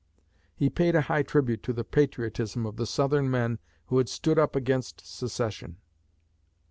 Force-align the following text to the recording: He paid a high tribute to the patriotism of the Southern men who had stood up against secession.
He 0.55 0.71
paid 0.71 0.95
a 0.95 1.01
high 1.01 1.21
tribute 1.21 1.61
to 1.61 1.73
the 1.73 1.83
patriotism 1.83 2.65
of 2.65 2.75
the 2.77 2.87
Southern 2.87 3.29
men 3.29 3.59
who 3.85 3.99
had 3.99 4.09
stood 4.09 4.39
up 4.39 4.55
against 4.55 5.05
secession. 5.05 5.77